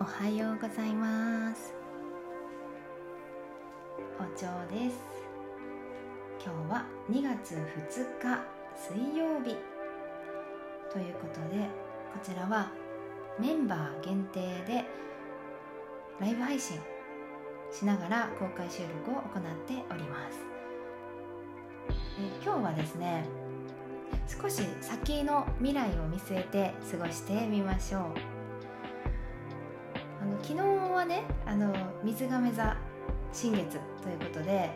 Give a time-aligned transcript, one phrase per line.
[0.00, 1.74] おはようございます。
[4.18, 4.98] お蝶です。
[6.42, 8.40] 今日は2月2日
[8.74, 9.58] 水曜日。
[10.90, 11.64] ということで
[12.14, 12.70] こちらは
[13.38, 14.86] メンバー限定で
[16.18, 16.78] ライブ配信
[17.70, 20.38] しながら公開収録を行っております。
[22.18, 23.26] え今日はですね
[24.26, 27.98] 少し先の未来を見据えて過ごしてみましょ
[28.36, 28.39] う。
[30.50, 31.72] 昨日はねあの
[32.02, 32.76] 水亀座
[33.32, 34.72] 新月ということで、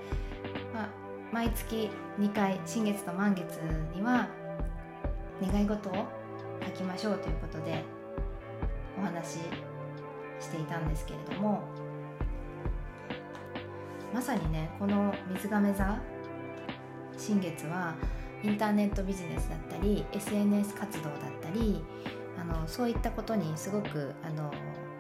[0.72, 0.88] まあ、
[1.32, 3.56] 毎月2回新月と満月
[3.92, 4.28] には
[5.42, 5.92] 願い事を
[6.64, 7.82] 書きましょうということで
[8.96, 9.38] お話し
[10.38, 11.64] していたんですけれども
[14.14, 15.98] まさにねこの水亀座
[17.18, 17.96] 新月は
[18.44, 21.82] インターネットビジネスだったり SNS 活動だったり
[22.38, 24.52] あのそういったことにすごくあの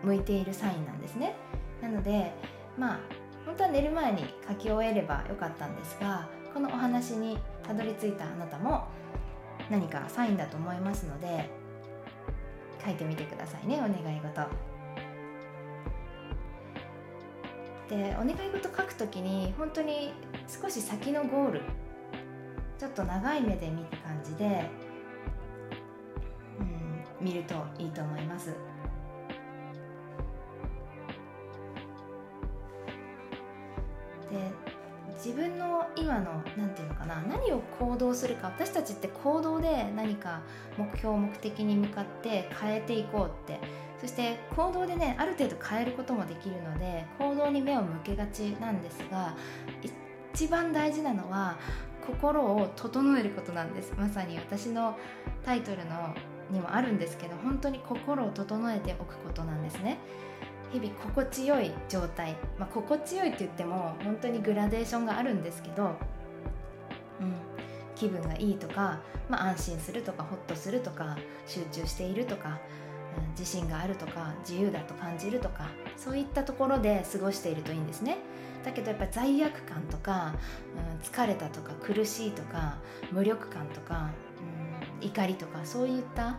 [0.04, 1.34] 向いているサインなんですね。
[1.80, 2.32] なので
[2.78, 2.98] まあ
[3.46, 8.84] 本当は寝る前に書き終えればよかったんですがこのお話にたどり着いたあなたも
[9.70, 11.50] 何かサインだと思いますので
[12.84, 14.74] 書いてみてくださいねお願い事。
[17.88, 20.14] でお願い事書くときに本当に
[20.48, 21.62] 少し先のゴール
[22.78, 24.68] ちょっと長い目で見た感じで、
[26.58, 28.54] うん、見るといいと思います。
[35.16, 40.42] 自分の今の何て言うのかな何を行動するか私たちって行動で何か
[40.76, 43.60] 目標目的に向かって変えていこうって。
[44.00, 49.34] そして行動でねある程度変えることもできるので行動に目を向けがちなんですが
[50.34, 51.56] 一番大事なのは
[52.06, 53.94] 心を整えることなんです。
[53.96, 54.98] まさに私の
[55.42, 56.14] タイトルの
[56.50, 59.98] にもあるんですけど本当に心を整えておくことなんですね。
[60.72, 65.96] 日々心地よい状態、まあ、心地よいって言っても本当にグラデーションがあるんですけど、
[67.20, 67.34] うん、
[67.94, 71.16] 気分がいいとか、まあ、安心するとかホッとするとか
[71.46, 72.58] 集中しているとか、
[73.18, 78.18] うん、自信があるとか自由だと感じるとかそういったところで過ごしているといいんですね。
[78.64, 80.34] だけどやっぱ罪悪感とか、
[80.74, 82.78] うん、疲れたとか苦しいとか
[83.12, 84.08] 無力感とか、
[85.00, 86.38] うん、怒りとかそういった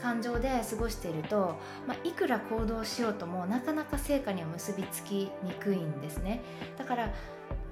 [0.00, 6.40] 感情で過ごしていると、まあ、いくら行動しようともなかなか成果には結びつきにくいんですね。
[6.76, 7.12] だから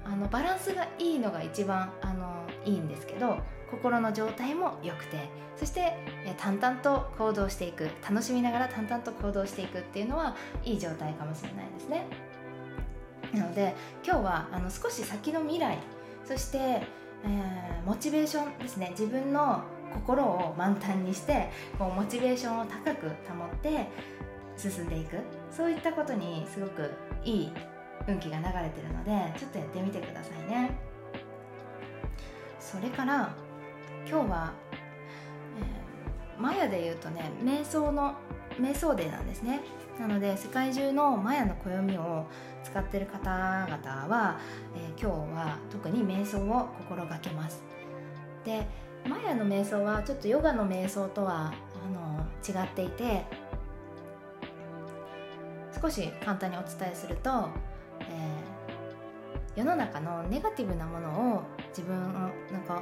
[0.05, 3.39] あのバランスがいいのが一番あのいいんですけど
[3.69, 12.05] 心の状態も良くてそしてえ淡々と行動していく楽しみながら淡々と行動していくっていうのはいい状態かもしれないですね。
[13.33, 15.77] なので今日はあの少し先の未来
[16.25, 18.89] そして、えー、モチベーションですね。
[18.91, 23.87] 自分の心を満タンにしてこうモチベーションを高く保って
[24.55, 25.17] 進んでいく。
[25.51, 26.91] そういったことにすごく
[27.23, 27.51] いい
[28.07, 30.77] 運気が流れてるのでちょっとやってみてくださいね。
[32.59, 33.33] それから
[34.09, 34.53] 今日は、
[35.59, 38.15] えー、マヤで言うとね瞑想の
[38.59, 39.61] 瞑想デーなんですね。
[39.99, 42.27] なので世界中のマヤの暦を
[42.63, 44.39] 使ってる方々は、
[44.75, 47.63] えー、今日は特に瞑想を心がけます。
[48.47, 48.65] で
[49.05, 51.53] マヤの瞑想はちょっとヨガの瞑想とは
[51.85, 53.25] あの違っていて
[55.79, 57.49] 少し簡単にお伝えすると、
[57.99, 62.81] えー、世の中のネガティブなものを自分のなんか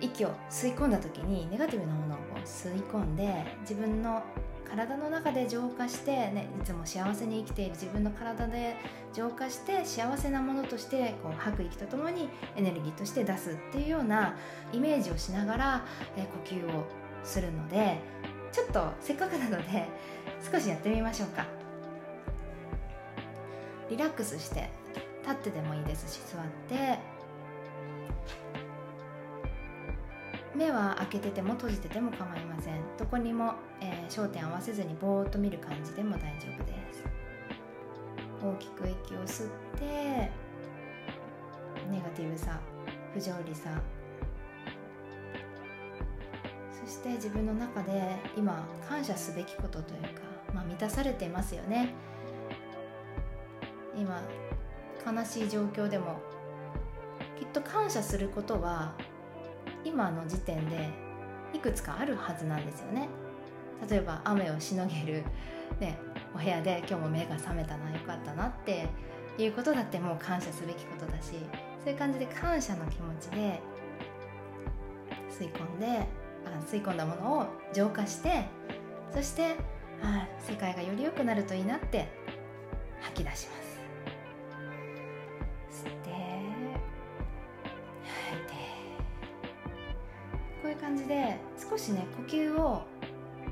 [0.00, 4.22] 息を吸い込んだ時にネガティブなものを吸い込んで自分の
[4.70, 8.76] 体の中で浄化して、ね、いつも幸せに生きている自分の体で
[9.12, 14.36] 浄化して幸せなものとしてこう吐く息とともにエネルギーとして出すっていうような
[14.72, 15.86] イメージをしながら、
[16.16, 16.84] え呼吸を
[17.24, 17.98] するので
[18.52, 19.88] ちょっとせっかくなので
[20.50, 21.46] 少しやってみましょうか。
[23.90, 24.68] リラックスして
[25.22, 27.17] 立ってでもいいですし座って。
[30.58, 32.74] 目は開けてても閉じてても構いません。
[32.98, 37.04] どこにも、えー、焦点合わせずにぼーっと見る感じでも大丈夫です。
[38.42, 39.84] 大きく息を吸って
[41.88, 42.58] ネガティブさ
[43.14, 43.70] 不条理さ。
[46.72, 50.08] そして自分の中で今感謝すべきことというか、
[50.52, 51.94] まあ、満たされていますよね。
[53.96, 54.20] 今
[55.06, 56.20] 悲しい状況でも
[57.38, 58.94] きっと感謝することは
[59.88, 60.90] 今の時点で
[61.52, 63.08] いくつかあるはずなんですよね。
[63.88, 65.24] 例えば雨をしのげる、
[65.80, 65.98] ね、
[66.34, 68.88] お部屋で今日も目が覚めたなよかったなって
[69.38, 71.34] いうことだってもう感謝すべきことだし
[71.82, 73.60] そういう感じで感謝の気持ちで
[75.30, 76.06] 吸い込んであ
[76.68, 78.46] 吸い込んだものを浄化して
[79.14, 79.54] そして
[80.02, 82.08] はい、世界がより良くなるといいなって
[83.00, 83.67] 吐き出します。
[90.80, 91.36] 感じで
[91.70, 92.82] 少しね呼吸を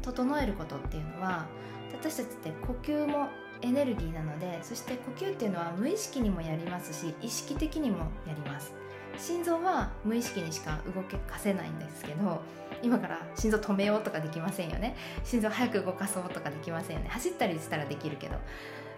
[0.03, 1.47] 整えることっていうのは
[1.93, 3.29] 私たちって呼吸も
[3.63, 8.73] エネルギーなのでそして呼吸っていうのは無意識にもやりますし意識的にもやります。
[9.19, 12.43] 心臓は無意識にしか動かせないんですけど
[12.83, 14.95] 今から心臓止めようとかできませんよね。
[15.25, 17.09] 心臓早く動かそうとかできませんよね。
[17.09, 18.37] 走ったりしたらできるけど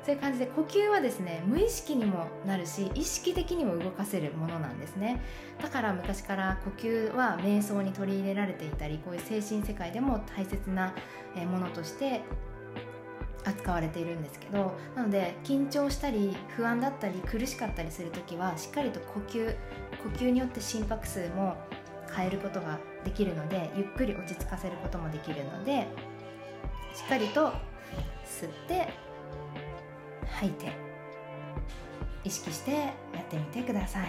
[0.08, 5.20] そういう感じで呼吸はですね無意識にもなるし意識的にも動かせるものなんですね。
[5.60, 10.94] だから昔から呼吸は瞑想に取り入れられていたりこういう精神世界でも大切な
[11.50, 12.22] ものとして
[13.44, 19.54] 扱われているんですけどなので緊張したり不安だったり苦しかったりする時はしっかりと呼吸
[20.02, 21.54] 呼吸によって心拍数も
[22.16, 25.86] 変えることができるのでゆっくり落ち着かせることもできるので
[26.94, 27.52] しっかりと
[28.24, 29.07] 吸って
[30.38, 30.72] 吐いて
[32.24, 34.02] 意識してやってみてください。
[34.02, 34.08] は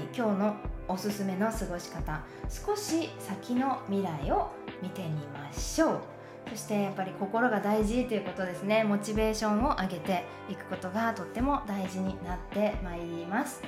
[0.00, 0.56] い、今日の
[0.88, 4.50] おすすめの過ごし方少し先の未来を
[4.82, 6.00] 見てみましょう。
[6.50, 8.84] そしてやっぱり心が大事ということですね。
[8.84, 13.62] モチベーションを上げていくことがとっても大事になってまいります。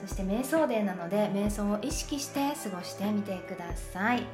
[0.00, 4.24] そして瞑想デーなので瞑想を意識して過ごしてみてください。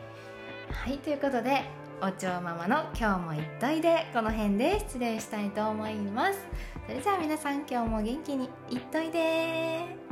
[0.70, 1.62] はいということで
[2.02, 4.06] おちょうママの今日もいっといで。
[4.12, 6.38] この辺で失礼したいと思います。
[6.86, 10.03] それじゃあ皆さん今日も元気にいっといで。